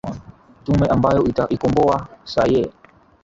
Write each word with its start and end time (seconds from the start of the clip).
tume 0.63 0.87
ambayo 0.87 1.23
itaikombowa 1.25 2.07
sayee 2.23 2.71